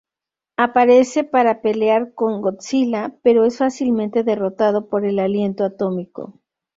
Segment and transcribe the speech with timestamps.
[0.57, 6.41] Aparece para pelear con Godzilla pero es fácilmente derrotado por el aliento atómico.